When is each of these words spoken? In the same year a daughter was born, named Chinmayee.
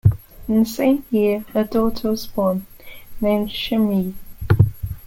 In 0.47 0.63
the 0.63 0.65
same 0.65 1.03
year 1.11 1.45
a 1.53 1.63
daughter 1.63 2.09
was 2.09 2.25
born, 2.25 2.65
named 3.19 3.49
Chinmayee. 3.49 4.15